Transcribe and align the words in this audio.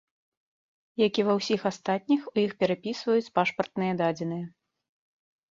Як 1.07 1.13
і 1.23 1.25
ва 1.27 1.33
ўсіх 1.39 1.61
астатніх, 1.71 2.21
у 2.33 2.33
іх 2.45 2.51
перапісваюць 2.65 3.33
пашпартныя 3.37 3.93
дадзеныя. 4.03 4.45